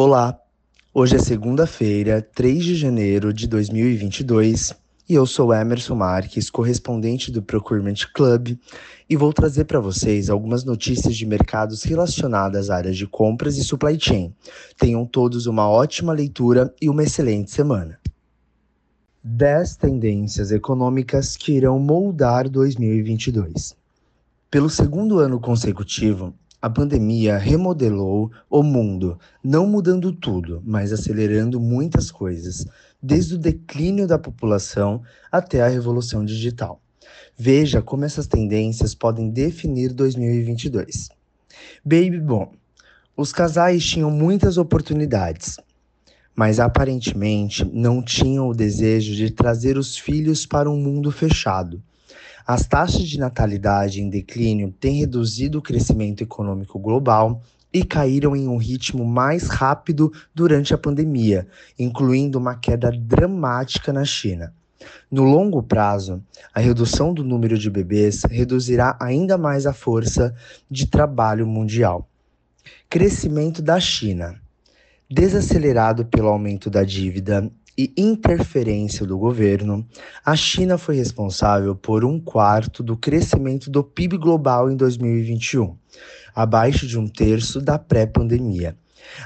Olá, 0.00 0.38
hoje 0.94 1.16
é 1.16 1.18
segunda-feira, 1.18 2.22
3 2.22 2.64
de 2.64 2.76
janeiro 2.76 3.34
de 3.34 3.48
2022 3.48 4.72
e 5.08 5.14
eu 5.14 5.26
sou 5.26 5.52
Emerson 5.52 5.96
Marques, 5.96 6.48
correspondente 6.48 7.32
do 7.32 7.42
Procurement 7.42 7.96
Club, 8.14 8.56
e 9.10 9.16
vou 9.16 9.32
trazer 9.32 9.64
para 9.64 9.80
vocês 9.80 10.30
algumas 10.30 10.62
notícias 10.62 11.16
de 11.16 11.26
mercados 11.26 11.82
relacionadas 11.82 12.66
às 12.66 12.70
áreas 12.70 12.96
de 12.96 13.08
compras 13.08 13.56
e 13.56 13.64
supply 13.64 13.98
chain. 14.00 14.32
Tenham 14.78 15.04
todos 15.04 15.46
uma 15.46 15.68
ótima 15.68 16.12
leitura 16.12 16.72
e 16.80 16.88
uma 16.88 17.02
excelente 17.02 17.50
semana. 17.50 17.98
10 19.24 19.78
tendências 19.78 20.52
econômicas 20.52 21.36
que 21.36 21.50
irão 21.50 21.76
moldar 21.80 22.48
2022. 22.48 23.76
Pelo 24.48 24.70
segundo 24.70 25.18
ano 25.18 25.40
consecutivo, 25.40 26.32
a 26.60 26.68
pandemia 26.68 27.38
remodelou 27.38 28.32
o 28.50 28.64
mundo, 28.64 29.18
não 29.42 29.66
mudando 29.66 30.12
tudo, 30.12 30.60
mas 30.64 30.92
acelerando 30.92 31.60
muitas 31.60 32.10
coisas, 32.10 32.66
desde 33.00 33.36
o 33.36 33.38
declínio 33.38 34.08
da 34.08 34.18
população 34.18 35.02
até 35.30 35.62
a 35.62 35.68
revolução 35.68 36.24
digital. 36.24 36.82
Veja 37.36 37.80
como 37.80 38.04
essas 38.04 38.26
tendências 38.26 38.92
podem 38.92 39.30
definir 39.30 39.92
2022. 39.92 41.08
Baby 41.84 42.18
Boom. 42.20 42.50
Os 43.16 43.32
casais 43.32 43.84
tinham 43.84 44.10
muitas 44.10 44.58
oportunidades, 44.58 45.58
mas 46.34 46.58
aparentemente 46.58 47.64
não 47.64 48.02
tinham 48.02 48.48
o 48.48 48.54
desejo 48.54 49.14
de 49.14 49.30
trazer 49.30 49.78
os 49.78 49.96
filhos 49.96 50.44
para 50.44 50.68
um 50.68 50.76
mundo 50.76 51.12
fechado 51.12 51.80
as 52.48 52.66
taxas 52.66 53.06
de 53.06 53.18
natalidade 53.18 54.00
em 54.00 54.08
declínio 54.08 54.72
têm 54.80 55.00
reduzido 55.00 55.58
o 55.58 55.62
crescimento 55.62 56.22
econômico 56.22 56.78
global 56.78 57.42
e 57.70 57.84
caíram 57.84 58.34
em 58.34 58.48
um 58.48 58.56
ritmo 58.56 59.04
mais 59.04 59.48
rápido 59.48 60.10
durante 60.34 60.72
a 60.72 60.78
pandemia, 60.78 61.46
incluindo 61.78 62.38
uma 62.38 62.54
queda 62.54 62.90
dramática 62.90 63.92
na 63.92 64.02
China. 64.02 64.54
No 65.10 65.24
longo 65.24 65.62
prazo, 65.62 66.22
a 66.54 66.58
redução 66.58 67.12
do 67.12 67.22
número 67.22 67.58
de 67.58 67.68
bebês 67.68 68.22
reduzirá 68.24 68.96
ainda 68.98 69.36
mais 69.36 69.66
a 69.66 69.74
força 69.74 70.34
de 70.70 70.86
trabalho 70.86 71.46
mundial. 71.46 72.08
Crescimento 72.88 73.60
da 73.60 73.78
China. 73.78 74.40
Desacelerado 75.10 76.06
pelo 76.06 76.28
aumento 76.28 76.70
da 76.70 76.82
dívida 76.82 77.50
e 77.78 77.92
interferência 77.96 79.06
do 79.06 79.16
governo, 79.16 79.86
a 80.24 80.34
China 80.34 80.76
foi 80.76 80.96
responsável 80.96 81.76
por 81.76 82.04
um 82.04 82.18
quarto 82.18 82.82
do 82.82 82.96
crescimento 82.96 83.70
do 83.70 83.84
PIB 83.84 84.18
global 84.18 84.68
em 84.68 84.74
2021, 84.74 85.76
abaixo 86.34 86.88
de 86.88 86.98
um 86.98 87.06
terço 87.06 87.60
da 87.60 87.78
pré-pandemia. 87.78 88.76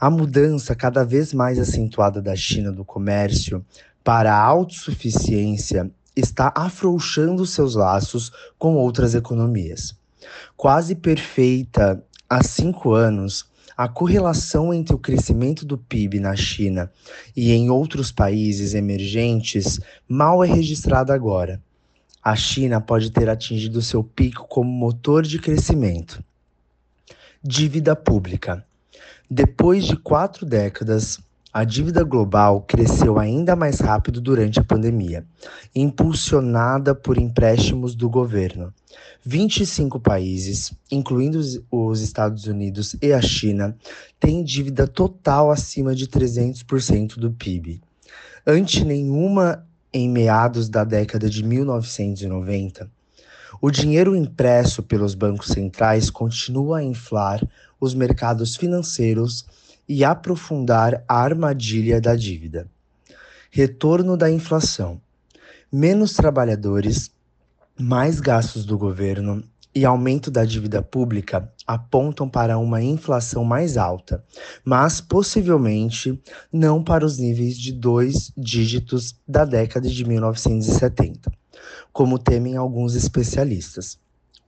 A 0.00 0.08
mudança 0.08 0.74
cada 0.74 1.04
vez 1.04 1.34
mais 1.34 1.58
acentuada 1.58 2.22
da 2.22 2.34
China 2.34 2.72
do 2.72 2.86
comércio 2.86 3.62
para 4.02 4.32
a 4.32 4.42
autossuficiência 4.42 5.90
está 6.16 6.50
afrouxando 6.56 7.44
seus 7.44 7.74
laços 7.74 8.32
com 8.58 8.76
outras 8.76 9.14
economias. 9.14 9.94
Quase 10.56 10.94
perfeita 10.94 12.02
há 12.28 12.42
cinco 12.42 12.94
anos, 12.94 13.47
a 13.78 13.86
correlação 13.86 14.74
entre 14.74 14.92
o 14.92 14.98
crescimento 14.98 15.64
do 15.64 15.78
PIB 15.78 16.18
na 16.18 16.34
China 16.34 16.90
e 17.36 17.52
em 17.52 17.70
outros 17.70 18.10
países 18.10 18.74
emergentes 18.74 19.78
mal 20.08 20.42
é 20.42 20.48
registrada 20.48 21.14
agora. 21.14 21.62
A 22.20 22.34
China 22.34 22.80
pode 22.80 23.12
ter 23.12 23.28
atingido 23.28 23.80
seu 23.80 24.02
pico 24.02 24.48
como 24.48 24.68
motor 24.68 25.22
de 25.22 25.38
crescimento. 25.38 26.20
Dívida 27.40 27.94
pública. 27.94 28.66
Depois 29.30 29.84
de 29.84 29.96
quatro 29.96 30.44
décadas, 30.44 31.20
a 31.52 31.64
dívida 31.64 32.04
global 32.04 32.60
cresceu 32.60 33.18
ainda 33.18 33.56
mais 33.56 33.80
rápido 33.80 34.20
durante 34.20 34.60
a 34.60 34.64
pandemia, 34.64 35.24
impulsionada 35.74 36.94
por 36.94 37.16
empréstimos 37.16 37.94
do 37.94 38.08
governo. 38.08 38.72
25 39.24 39.98
países, 39.98 40.72
incluindo 40.90 41.40
os 41.70 42.00
Estados 42.00 42.46
Unidos 42.46 42.96
e 43.00 43.12
a 43.12 43.20
China, 43.20 43.76
têm 44.20 44.44
dívida 44.44 44.86
total 44.86 45.50
acima 45.50 45.94
de 45.94 46.06
300% 46.06 47.18
do 47.18 47.30
PIB. 47.30 47.80
Ante 48.46 48.84
nenhuma 48.84 49.66
em 49.92 50.08
meados 50.08 50.68
da 50.68 50.84
década 50.84 51.28
de 51.28 51.42
1990, 51.42 52.90
o 53.60 53.70
dinheiro 53.70 54.14
impresso 54.14 54.82
pelos 54.82 55.14
bancos 55.14 55.48
centrais 55.48 56.10
continua 56.10 56.78
a 56.78 56.84
inflar 56.84 57.42
os 57.80 57.94
mercados 57.94 58.54
financeiros 58.54 59.44
e 59.88 60.04
aprofundar 60.04 61.02
a 61.08 61.22
armadilha 61.22 62.00
da 62.00 62.14
dívida. 62.14 62.68
Retorno 63.50 64.16
da 64.16 64.30
inflação. 64.30 65.00
Menos 65.72 66.12
trabalhadores, 66.12 67.10
mais 67.78 68.20
gastos 68.20 68.66
do 68.66 68.76
governo 68.76 69.42
e 69.74 69.84
aumento 69.84 70.30
da 70.30 70.44
dívida 70.44 70.82
pública 70.82 71.50
apontam 71.66 72.28
para 72.28 72.58
uma 72.58 72.82
inflação 72.82 73.44
mais 73.44 73.76
alta, 73.76 74.24
mas 74.64 75.00
possivelmente 75.00 76.20
não 76.52 76.82
para 76.82 77.04
os 77.04 77.18
níveis 77.18 77.56
de 77.56 77.72
dois 77.72 78.32
dígitos 78.36 79.14
da 79.26 79.44
década 79.44 79.88
de 79.88 80.04
1970, 80.04 81.30
como 81.92 82.18
temem 82.18 82.56
alguns 82.56 82.94
especialistas. 82.94 83.98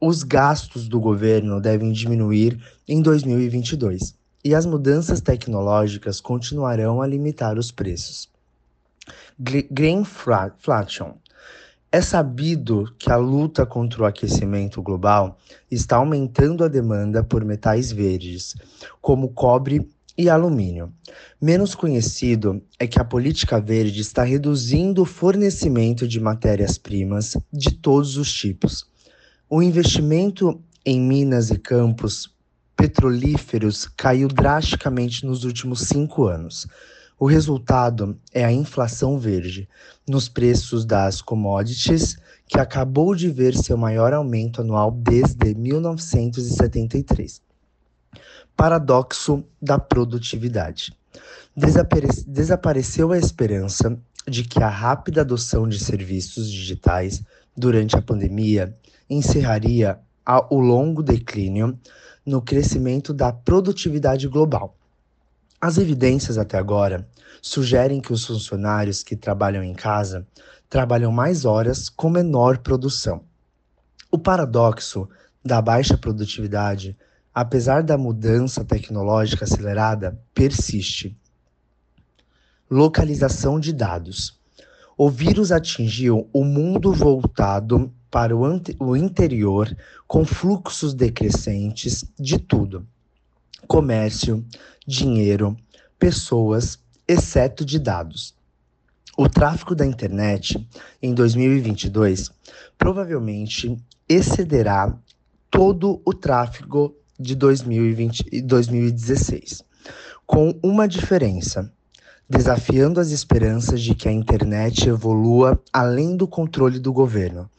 Os 0.00 0.22
gastos 0.22 0.88
do 0.88 0.98
governo 0.98 1.60
devem 1.60 1.92
diminuir 1.92 2.58
em 2.88 3.02
2022 3.02 4.19
e 4.44 4.54
as 4.54 4.64
mudanças 4.66 5.20
tecnológicas 5.20 6.20
continuarão 6.20 7.02
a 7.02 7.06
limitar 7.06 7.58
os 7.58 7.70
preços. 7.70 8.28
Greenflation. 9.38 11.14
É 11.92 12.00
sabido 12.00 12.84
que 12.98 13.10
a 13.10 13.16
luta 13.16 13.66
contra 13.66 14.02
o 14.02 14.06
aquecimento 14.06 14.80
global 14.80 15.36
está 15.68 15.96
aumentando 15.96 16.62
a 16.62 16.68
demanda 16.68 17.24
por 17.24 17.44
metais 17.44 17.90
verdes, 17.90 18.54
como 19.00 19.30
cobre 19.30 19.88
e 20.16 20.28
alumínio. 20.28 20.92
Menos 21.40 21.74
conhecido 21.74 22.62
é 22.78 22.86
que 22.86 23.00
a 23.00 23.04
política 23.04 23.60
verde 23.60 24.02
está 24.02 24.22
reduzindo 24.22 25.02
o 25.02 25.06
fornecimento 25.06 26.06
de 26.06 26.20
matérias-primas 26.20 27.36
de 27.52 27.72
todos 27.72 28.16
os 28.16 28.32
tipos. 28.32 28.86
O 29.48 29.60
investimento 29.60 30.60
em 30.84 31.00
minas 31.00 31.50
e 31.50 31.58
campos 31.58 32.32
petrolíferos 32.80 33.86
caiu 33.94 34.26
drasticamente 34.26 35.26
nos 35.26 35.44
últimos 35.44 35.80
cinco 35.80 36.26
anos. 36.26 36.66
O 37.18 37.26
resultado 37.26 38.18
é 38.32 38.42
a 38.42 38.50
inflação 38.50 39.18
verde 39.18 39.68
nos 40.08 40.30
preços 40.30 40.86
das 40.86 41.20
commodities, 41.20 42.16
que 42.48 42.58
acabou 42.58 43.14
de 43.14 43.28
ver 43.28 43.54
seu 43.54 43.76
maior 43.76 44.14
aumento 44.14 44.62
anual 44.62 44.90
desde 44.90 45.54
1973. 45.54 47.42
Paradoxo 48.56 49.44
da 49.60 49.78
produtividade. 49.78 50.96
Desapare 51.54 52.08
desapareceu 52.26 53.12
a 53.12 53.18
esperança 53.18 53.94
de 54.26 54.42
que 54.42 54.62
a 54.62 54.70
rápida 54.70 55.20
adoção 55.20 55.68
de 55.68 55.78
serviços 55.78 56.50
digitais 56.50 57.22
durante 57.54 57.94
a 57.94 58.00
pandemia 58.00 58.74
encerraria 59.08 59.98
o 60.48 60.60
longo 60.60 61.02
declínio 61.02 61.78
no 62.24 62.42
crescimento 62.42 63.12
da 63.12 63.32
produtividade 63.32 64.28
global. 64.28 64.76
As 65.60 65.76
evidências 65.78 66.38
até 66.38 66.56
agora 66.56 67.06
sugerem 67.42 68.00
que 68.00 68.12
os 68.12 68.24
funcionários 68.24 69.02
que 69.02 69.16
trabalham 69.16 69.62
em 69.62 69.74
casa 69.74 70.26
trabalham 70.68 71.10
mais 71.10 71.44
horas 71.44 71.88
com 71.88 72.08
menor 72.08 72.58
produção. 72.58 73.22
O 74.10 74.18
paradoxo 74.18 75.08
da 75.44 75.60
baixa 75.60 75.96
produtividade, 75.96 76.96
apesar 77.34 77.82
da 77.82 77.98
mudança 77.98 78.64
tecnológica 78.64 79.44
acelerada, 79.44 80.18
persiste. 80.34 81.16
Localização 82.70 83.58
de 83.58 83.72
dados. 83.72 84.38
O 84.96 85.08
vírus 85.08 85.50
atingiu 85.50 86.28
o 86.32 86.44
mundo 86.44 86.92
voltado 86.92 87.92
para 88.10 88.36
o, 88.36 88.42
o 88.78 88.96
interior 88.96 89.74
com 90.06 90.24
fluxos 90.24 90.92
decrescentes 90.92 92.04
de 92.18 92.38
tudo: 92.38 92.86
comércio, 93.66 94.44
dinheiro, 94.86 95.56
pessoas, 95.98 96.78
exceto 97.06 97.64
de 97.64 97.78
dados. 97.78 98.34
O 99.16 99.28
tráfego 99.28 99.74
da 99.74 99.84
internet 99.84 100.66
em 101.02 101.12
2022 101.12 102.30
provavelmente 102.78 103.76
excederá 104.08 104.96
todo 105.50 106.00
o 106.04 106.14
tráfego 106.14 106.96
de 107.18 107.34
2020 107.34 108.24
e 108.32 108.40
2016, 108.40 109.62
com 110.26 110.58
uma 110.62 110.88
diferença 110.88 111.70
desafiando 112.28 113.00
as 113.00 113.10
esperanças 113.10 113.82
de 113.82 113.94
que 113.94 114.08
a 114.08 114.12
internet 114.12 114.88
evolua 114.88 115.60
além 115.72 116.16
do 116.16 116.28
controle 116.28 116.78
do 116.78 116.92
governo 116.92 117.50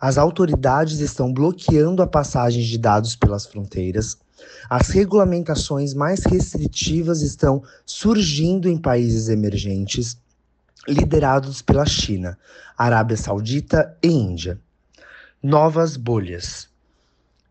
as 0.00 0.16
autoridades 0.16 1.00
estão 1.00 1.32
bloqueando 1.32 2.02
a 2.02 2.06
passagem 2.06 2.62
de 2.62 2.78
dados 2.78 3.16
pelas 3.16 3.46
fronteiras, 3.46 4.16
As 4.70 4.88
regulamentações 4.90 5.94
mais 5.94 6.24
restritivas 6.24 7.22
estão 7.22 7.62
surgindo 7.84 8.68
em 8.68 8.78
países 8.78 9.28
emergentes, 9.28 10.16
liderados 10.86 11.60
pela 11.60 11.84
China, 11.84 12.38
Arábia 12.76 13.16
Saudita 13.16 13.96
e 14.00 14.08
Índia. 14.08 14.60
Novas 15.42 15.96
bolhas. 15.96 16.68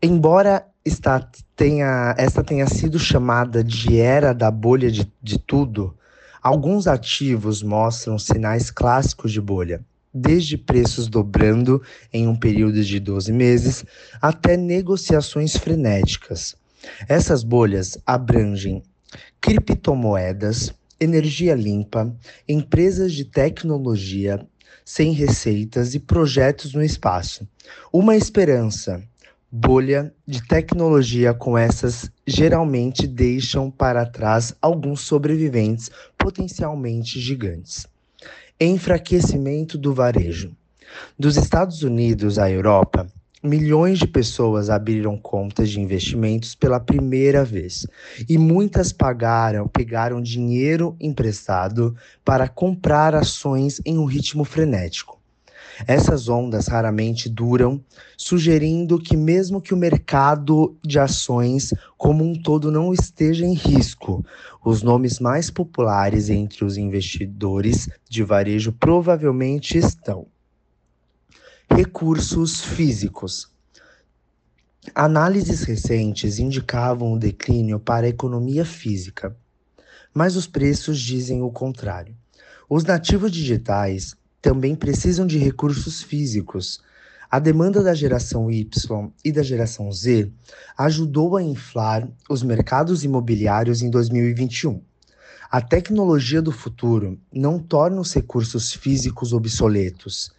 Embora 0.00 0.64
esta 0.84 1.28
tenha, 1.56 2.14
esta 2.16 2.44
tenha 2.44 2.68
sido 2.68 2.98
chamada 3.00 3.64
de 3.64 3.98
era 3.98 4.32
da 4.32 4.50
bolha 4.50 4.90
de, 4.90 5.10
de 5.20 5.38
tudo, 5.40 5.92
alguns 6.40 6.86
ativos 6.86 7.64
mostram 7.64 8.16
sinais 8.16 8.70
clássicos 8.70 9.32
de 9.32 9.40
bolha 9.40 9.84
desde 10.16 10.56
preços 10.56 11.08
dobrando 11.08 11.82
em 12.12 12.26
um 12.26 12.34
período 12.34 12.82
de 12.82 12.98
12 12.98 13.32
meses 13.32 13.84
até 14.20 14.56
negociações 14.56 15.56
frenéticas. 15.56 16.56
Essas 17.08 17.42
bolhas 17.42 17.98
abrangem 18.06 18.82
criptomoedas, 19.40 20.72
energia 20.98 21.54
limpa, 21.54 22.14
empresas 22.48 23.12
de 23.12 23.24
tecnologia 23.24 24.40
sem 24.84 25.12
receitas 25.12 25.94
e 25.94 26.00
projetos 26.00 26.72
no 26.72 26.82
espaço. 26.82 27.46
Uma 27.92 28.16
esperança. 28.16 29.02
Bolha 29.50 30.12
de 30.26 30.42
tecnologia 30.42 31.32
com 31.32 31.56
essas 31.56 32.10
geralmente 32.26 33.06
deixam 33.06 33.70
para 33.70 34.04
trás 34.04 34.54
alguns 34.60 35.02
sobreviventes 35.02 35.88
potencialmente 36.18 37.20
gigantes 37.20 37.86
enfraquecimento 38.60 39.76
do 39.76 39.92
varejo. 39.92 40.52
Dos 41.18 41.36
Estados 41.36 41.82
Unidos 41.82 42.38
à 42.38 42.50
Europa, 42.50 43.06
milhões 43.42 43.98
de 43.98 44.06
pessoas 44.06 44.70
abriram 44.70 45.16
contas 45.18 45.68
de 45.68 45.80
investimentos 45.80 46.54
pela 46.54 46.80
primeira 46.80 47.44
vez 47.44 47.86
e 48.28 48.38
muitas 48.38 48.92
pagaram, 48.92 49.68
pegaram 49.68 50.22
dinheiro 50.22 50.96
emprestado 50.98 51.94
para 52.24 52.48
comprar 52.48 53.14
ações 53.14 53.80
em 53.84 53.98
um 53.98 54.06
ritmo 54.06 54.42
frenético. 54.42 55.20
Essas 55.86 56.28
ondas 56.28 56.68
raramente 56.68 57.28
duram, 57.28 57.82
sugerindo 58.16 58.98
que, 58.98 59.16
mesmo 59.16 59.60
que 59.60 59.74
o 59.74 59.76
mercado 59.76 60.76
de 60.84 60.98
ações 60.98 61.72
como 61.96 62.24
um 62.24 62.34
todo 62.34 62.70
não 62.70 62.92
esteja 62.92 63.44
em 63.44 63.54
risco, 63.54 64.24
os 64.64 64.82
nomes 64.82 65.20
mais 65.20 65.50
populares 65.50 66.30
entre 66.30 66.64
os 66.64 66.76
investidores 66.76 67.88
de 68.08 68.22
varejo 68.22 68.72
provavelmente 68.72 69.76
estão. 69.76 70.26
Recursos 71.70 72.60
físicos. 72.60 73.50
Análises 74.94 75.62
recentes 75.62 76.38
indicavam 76.38 77.12
o 77.12 77.18
declínio 77.18 77.78
para 77.78 78.06
a 78.06 78.08
economia 78.08 78.64
física, 78.64 79.36
mas 80.14 80.36
os 80.36 80.46
preços 80.46 80.98
dizem 80.98 81.42
o 81.42 81.50
contrário. 81.50 82.16
Os 82.68 82.84
nativos 82.84 83.30
digitais 83.30 84.16
também 84.46 84.76
precisam 84.76 85.26
de 85.26 85.38
recursos 85.38 86.04
físicos. 86.04 86.80
A 87.28 87.40
demanda 87.40 87.82
da 87.82 87.92
geração 87.92 88.48
Y 88.48 89.10
e 89.24 89.32
da 89.32 89.42
geração 89.42 89.90
Z 89.90 90.30
ajudou 90.78 91.36
a 91.36 91.42
inflar 91.42 92.08
os 92.30 92.44
mercados 92.44 93.02
imobiliários 93.02 93.82
em 93.82 93.90
2021. 93.90 94.80
A 95.50 95.60
tecnologia 95.60 96.40
do 96.40 96.52
futuro 96.52 97.18
não 97.32 97.58
torna 97.58 98.00
os 98.00 98.14
recursos 98.14 98.72
físicos 98.72 99.32
obsoletos. 99.32 100.30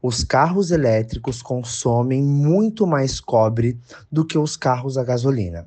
Os 0.00 0.22
carros 0.22 0.70
elétricos 0.70 1.42
consomem 1.42 2.22
muito 2.22 2.86
mais 2.86 3.18
cobre 3.18 3.76
do 4.10 4.24
que 4.24 4.38
os 4.38 4.56
carros 4.56 4.96
a 4.96 5.02
gasolina. 5.02 5.66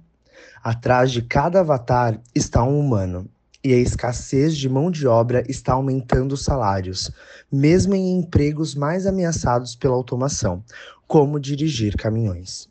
Atrás 0.63 1.11
de 1.11 1.21
cada 1.21 1.59
avatar 1.59 2.17
está 2.33 2.63
um 2.63 2.79
humano, 2.79 3.29
e 3.63 3.73
a 3.73 3.77
escassez 3.77 4.57
de 4.57 4.67
mão 4.69 4.89
de 4.89 5.05
obra 5.05 5.43
está 5.47 5.73
aumentando 5.73 6.33
os 6.33 6.43
salários, 6.43 7.11
mesmo 7.51 7.93
em 7.93 8.17
empregos 8.17 8.73
mais 8.73 9.05
ameaçados 9.05 9.75
pela 9.75 9.95
automação, 9.95 10.63
como 11.07 11.39
dirigir 11.39 11.95
caminhões. 11.95 12.70